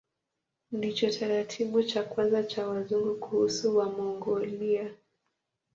Ndicho 0.71 1.07
kitabu 1.15 1.83
cha 1.83 2.03
kwanza 2.09 2.43
cha 2.51 2.67
Wazungu 2.67 3.15
kuhusu 3.19 3.77
Wamongolia. 3.77 4.87